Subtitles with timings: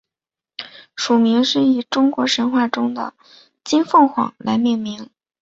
[0.95, 3.13] 属名是以中国神话中的
[3.63, 5.11] 金凤凰来命名。